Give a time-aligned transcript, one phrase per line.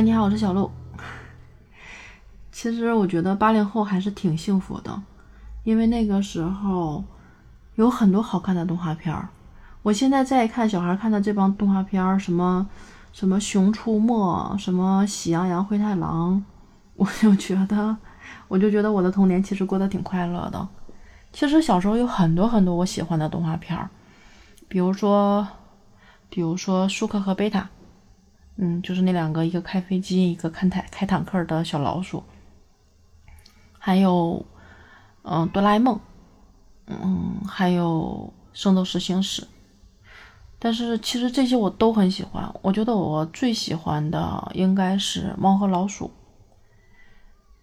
[0.00, 0.70] 你好，我是小鹿。
[2.52, 5.02] 其实我觉得八零后还是挺幸福的，
[5.64, 7.02] 因为那个时候
[7.74, 9.28] 有很多好看的动画片儿。
[9.82, 12.68] 我现在再看小孩看的这帮动画片儿，什么
[13.12, 16.36] 什么《熊出没》，什么《喜羊羊灰太狼》，
[16.94, 17.96] 我就觉得，
[18.46, 20.68] 我就觉得我的童年其实过得挺快乐的。
[21.32, 23.90] 其实小时候有很多很多我喜欢的动画片儿，
[24.68, 25.48] 比如说，
[26.30, 27.68] 比如说舒克和贝塔。
[28.60, 32.24] 嗯，就是那两个，一个开飞机，一个开坦开坦克的小老鼠，
[33.78, 34.44] 还有，
[35.22, 36.00] 嗯，哆啦 A 梦，
[36.88, 39.46] 嗯，还有圣斗士星矢。
[40.58, 42.52] 但是其实这些我都很喜欢。
[42.62, 46.10] 我觉得我最喜欢的应该是猫和老鼠。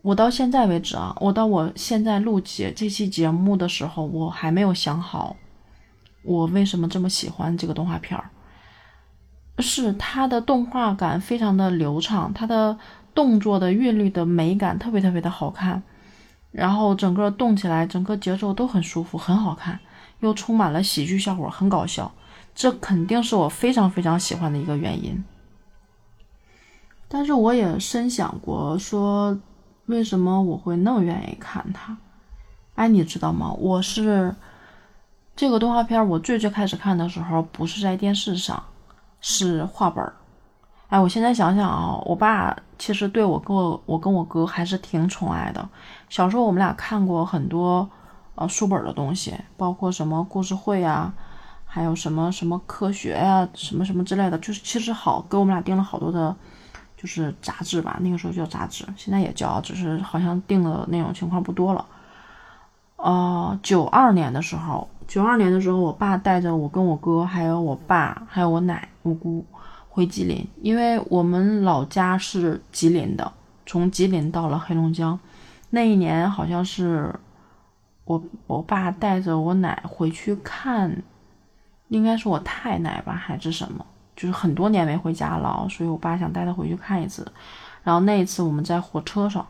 [0.02, 5.35] 我到现在为止啊，我到我现在录节这期节目的时候，我还没有想好
[6.23, 8.30] 我为什么这么喜欢这个动画片儿。
[9.59, 12.77] 是它的动画感非常的流畅，它的
[13.13, 15.82] 动作的韵律的美感特别特别的好看，
[16.52, 19.79] 然后整个动起来，整个节奏都很舒服，很好看，
[20.20, 22.12] 又充满了喜剧效果，很搞笑，
[22.54, 25.24] 这肯定是我非常非常喜欢的一个原因。
[27.07, 29.40] 但是我也深想过，说
[29.85, 31.96] 为什么我会那么愿意看它？
[32.76, 33.54] 哎，你知道吗？
[33.54, 34.35] 我是
[35.34, 38.62] 这个动画片，我最最开始看的时候，不是在电视上。
[39.21, 40.13] 是画本儿，
[40.90, 45.68] 哎，我现在想想啊，我爸其实对我跟我我跟我哥还是挺宠爱的。
[46.10, 47.90] 小时候我们俩看过很多
[48.35, 51.13] 呃书本的东西，包括什么故事会啊，
[51.66, 56.35] 还有什么什么科学呀，什么什么之类的，就是其实好给我们俩订了好多的，
[56.96, 61.84] 就是杂志吧，那个时候叫杂志，现在也叫，只是好像订的那种情况不多了。
[63.05, 64.89] 呃，九二年的时候。
[65.07, 69.45] 九二年的时候，我爸带着我跟我哥，还有我爸，还有我奶、我姑
[69.88, 73.31] 回吉林，因为我们老家是吉林的，
[73.67, 75.19] 从吉林到了黑龙江。
[75.69, 77.13] 那一年好像是
[78.05, 81.03] 我我爸带着我奶回去看，
[81.89, 83.85] 应该是我太奶吧，还是什么？
[84.15, 87.31] 就是很多年没回家了，所以我爸想带他回去看一次。
[87.83, 89.45] 然后那一次我们在火车上，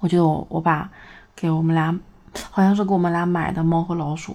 [0.00, 0.90] 我就我爸
[1.34, 1.98] 给我们俩。
[2.50, 4.32] 好像是给我们俩买的《猫和老鼠》，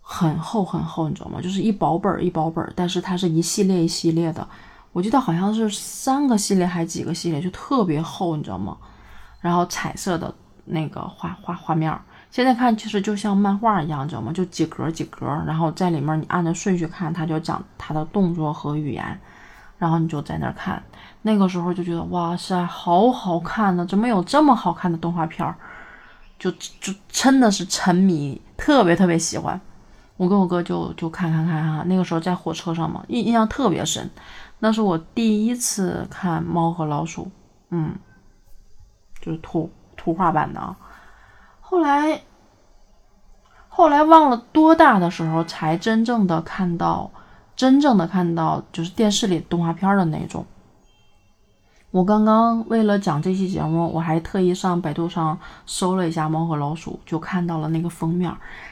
[0.00, 1.40] 很厚很厚，你知道吗？
[1.40, 4.46] 就是一薄本儿一薄本儿，但是它是一系列一系列的。
[4.92, 8.76] 我记得好像是三个系列还几个系列，就特别厚，你知道吗？
[9.40, 10.34] 然后彩色的
[10.64, 11.96] 那个画画画面，
[12.30, 14.32] 现在看其实就像漫画一样，你知道吗？
[14.32, 19.20] 就几格几格，然后在里面你按照顺序看，它就讲它的动作和语言，
[19.78, 20.82] 然后你就在那儿看。
[21.22, 23.84] 那个时候就觉得哇塞，好好看呢！
[23.84, 25.54] 怎么有这么好看的动画片儿？
[26.38, 29.60] 就就真的是沉迷，特别特别喜欢。
[30.16, 34.10] 我跟我哥就就看看看哈，那个时候在火车上嘛，印印象特别深。
[34.58, 37.24] 那是我第一次看《猫和老鼠》，
[37.70, 37.94] 嗯，
[39.20, 40.76] 就是图图画版的啊。
[41.60, 42.22] 后来
[43.68, 47.10] 后来忘了多大的时候才真正的看到，
[47.54, 50.44] 真正的看到就是电视里动画片的那种。
[51.90, 58.30] 我刚刚为了讲这期节目，我还特意上百度上搜了一下《猫和老鼠》，就看到了那个封面，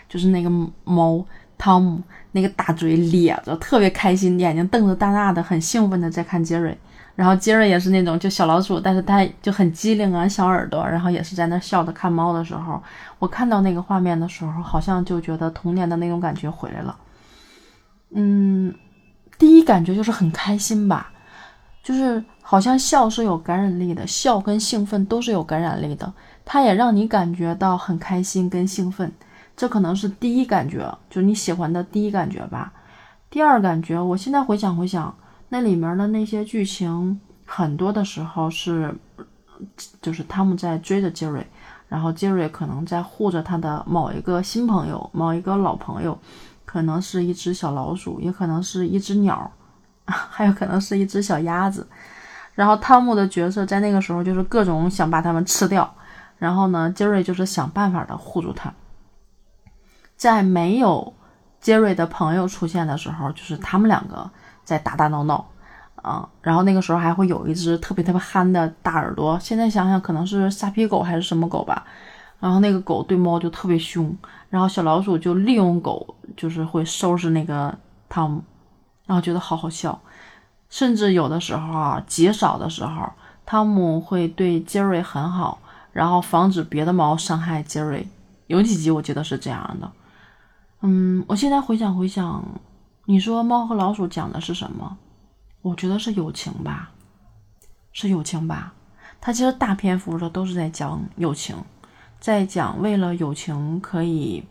[0.08, 0.50] 就是那个
[0.84, 1.24] 猫
[1.56, 6.76] 汤姆那个大嘴咧着，特别开心，眼睛瞪着大大的，很兴奋的在看杰瑞。
[7.14, 12.78] 然后杰瑞也是那种就小老鼠，但是他就很机灵啊，小耳朵，然后也是在那笑着看猫的时候，
[13.18, 16.94] 我看到那个画面的时候，好像就觉得童年的那种感觉回来了。
[18.10, 18.74] 嗯，
[19.38, 21.10] 第一感觉就是很开心吧。
[21.86, 26.12] 就是好像笑是有感染力的，笑跟兴奋都是有感染力的，
[26.44, 29.12] 它也让你感觉到很开心跟兴奋，
[29.56, 32.72] 这可能是第一感觉，就你喜欢的第一感觉吧。
[33.30, 35.16] 第二感觉，我现在回想回想，
[35.48, 38.92] 那里面的那些剧情，很多的时候是，
[40.02, 41.46] 就是他们在追着杰瑞，
[41.88, 46.18] 然后杰瑞可能在护着他的某一个新朋友，某一个老朋友，
[46.64, 49.48] 可能是一只小老鼠，也可能是一只鸟。
[50.30, 51.86] 还有可能是一只小鸭子，
[52.54, 55.92] 然后汤姆的角色在那个时候就是各种想把它们吃掉，
[56.38, 58.72] 然后呢，杰瑞就是想办法的护住它。
[60.16, 61.12] 在没有
[61.60, 64.30] 杰瑞的朋友出现的时候，就是他们两个
[64.64, 65.44] 在打打闹闹
[65.96, 71.84] 啊，然后那个时候还会有一只特别特别憨的大耳朵，现在想想可能是沙皮狗还是什么狗吧，
[72.38, 74.16] 然后那个狗对猫就特别凶，
[74.48, 77.76] 然后小老鼠就利用狗就是会收拾那个
[78.08, 78.42] 汤姆。
[79.06, 80.00] 然后觉得好好笑，
[80.68, 83.10] 甚至有的时候啊，极少的时候，
[83.46, 85.58] 汤姆会对杰瑞很好，
[85.92, 88.06] 然后防止别的猫伤害杰瑞。
[88.48, 89.90] 有几集我记得是这样的。
[90.82, 92.44] 嗯，我现在回想回想，
[93.06, 94.96] 你说《猫和老鼠》讲的是什么？
[95.62, 96.90] 我觉得是友情吧。
[97.92, 98.72] 是友情吧？
[99.20, 101.56] 它其实大篇幅的都是在讲友情，
[102.20, 104.44] 在讲为了友情可以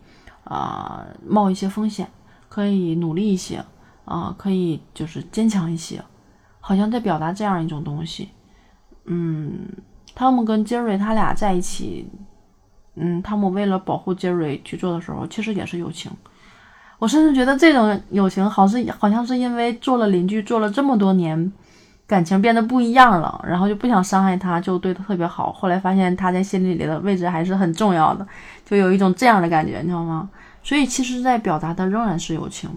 [0.44, 2.10] 啊冒一些风险，
[2.50, 3.64] 可以努力一些
[4.06, 6.02] 啊，可以就是坚强一些，
[6.60, 8.30] 好像在表达这样一种东西。
[9.06, 9.68] 嗯，
[10.16, 12.08] 汤姆跟杰瑞他俩在一起，
[12.96, 16.12] 嗯，汤姆为了保护杰瑞去做的时候，其实也是友情。
[16.98, 21.52] 我甚至觉得这种友情好是好像是因为做了邻居做了这么多年。
[22.08, 25.52] 感情变得不一样了，然后就不想伤害他，就对他特别好。
[25.52, 28.28] 后来发现他在心里里的位置还是很重要的，
[28.64, 30.30] 就有一种这样的感觉，你知道吗？
[30.62, 32.70] 所以其实，在表达的仍然是友情。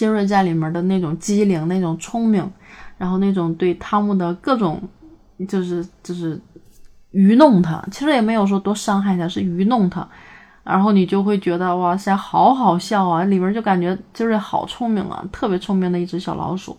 [0.00, 2.50] 金瑞在里面的那种机灵、那种聪明，
[2.96, 4.80] 然后那种对汤姆的各种，
[5.46, 6.40] 就是就是
[7.10, 10.08] 愚弄他，其实也没有说多伤害他，是愚弄他。
[10.64, 13.24] 然后你就会觉得哇塞，好好笑啊！
[13.24, 16.74] 里面就感觉金瑞好聪明啊，特别聪明的一只小老鼠。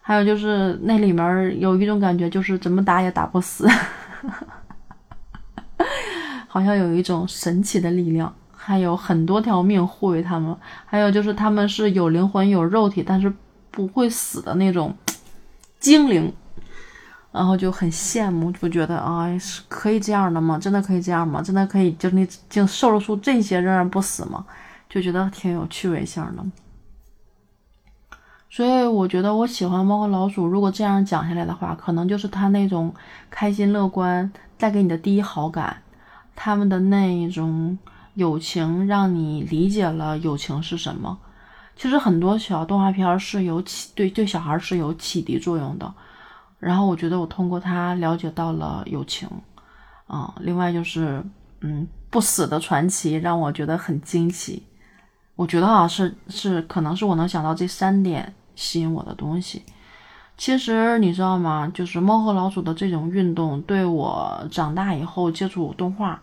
[0.00, 3.68] 还有就是那里面有一种感觉，就是怎么打也打不死，
[6.46, 8.32] 好像有一种神奇的力量，
[8.66, 10.56] 还有很多条命护卫他们。
[10.86, 13.30] 还有就是他们是有灵魂有肉体，但是
[13.70, 14.94] 不会死的那种
[15.78, 16.32] 精灵，
[17.30, 20.58] 然后就很羡慕，就觉得啊，是可以这样的吗？
[20.58, 21.42] 真的可以这样吗？
[21.42, 24.46] 真的可以就你就受了出这些仍然不死吗？
[24.88, 26.42] 就觉得挺有趣味性的。
[28.48, 30.46] 所以我觉得我喜欢猫和老鼠。
[30.46, 32.94] 如果这样讲下来的话，可能就是他那种
[33.28, 35.82] 开心乐观带给你的第一好感，
[36.36, 37.76] 他们的那一种
[38.14, 41.18] 友情，让你理解了友情是什么。
[41.76, 45.92] 其实很多小动画片是有启对对小孩是有启迪作用的。
[46.58, 49.28] 然后我觉得我通过它了解到了友情，
[50.06, 51.22] 啊，另外就是
[51.60, 54.62] 嗯不死的传奇让我觉得很惊奇。
[55.36, 58.34] 我觉得啊是是可能是我能想到这三点。
[58.56, 59.64] 吸引我的东西，
[60.36, 61.68] 其实你知道吗？
[61.74, 66.22] 就是猫和老鼠的这种运动，对我长大以后接触动画，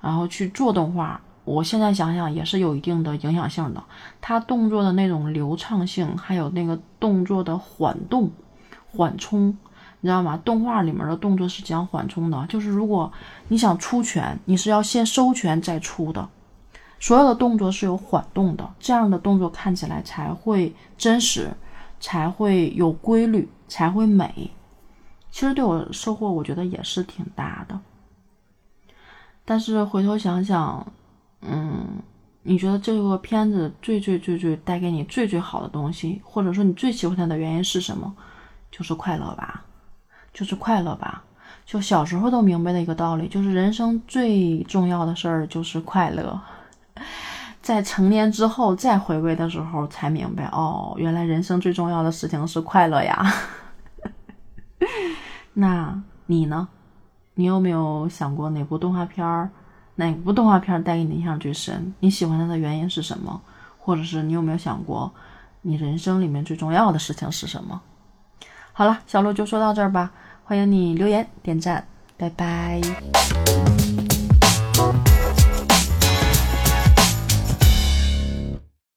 [0.00, 3.82] 然后去做动画，我现在想想也是有一定的影响性的。
[4.20, 8.30] 它动作的那种流畅性，还有那个动作的缓动、
[8.90, 9.48] 缓冲，
[10.00, 10.40] 你知道吗？
[10.44, 13.12] 动画里面的动作是讲缓冲的，就是如果
[13.48, 16.28] 你想出拳，你是要先收拳再出的。
[17.00, 21.50] 所有的动作是有缓动的，这样的动作看起来才会真实。
[22.04, 24.50] 才会有规律，才会美。
[25.30, 27.78] 其实对我收获，我觉得也是挺大的。
[29.44, 30.84] 但是回头想想，
[31.42, 32.00] 嗯，
[32.42, 38.14] 你觉得这个片子最最最最带给你最最好的东西，或者说你最喜欢它的原因是什么？
[38.70, 39.64] 就是快乐吧，
[40.32, 41.24] 就是快乐吧。
[41.66, 46.40] 就小时候都明白的一个道理，就是人生最重要的事儿就是快乐。
[47.62, 53.24] 在成年之后再回味的时候，才明白哦，原来人生最重要的事情是快乐呀。
[55.54, 56.68] 那你呢？
[57.34, 59.50] 你有没有想过哪部动画片儿？
[60.10, 61.94] 哪部动画片带给你印象最深？
[62.00, 63.40] 你喜欢它的原因是什么？
[63.78, 65.12] 或者是你有没有想过，
[65.62, 67.80] 你人生里面最重要的事情是什么？
[68.72, 70.12] 好了，小鹿就说到这儿吧。
[70.44, 72.80] 欢迎你留言点赞，拜拜。